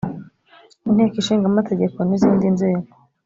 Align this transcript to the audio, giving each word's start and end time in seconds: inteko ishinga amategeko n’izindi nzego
inteko 0.89 1.15
ishinga 1.21 1.45
amategeko 1.49 1.97
n’izindi 2.03 2.45
nzego 2.55 2.87